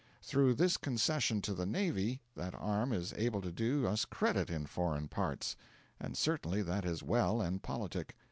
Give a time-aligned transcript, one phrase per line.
[0.23, 4.65] Through this concession to the navy, that arm is able to do us credit in
[4.65, 5.55] foreign parts;
[5.99, 8.17] and certainly that is well and politic.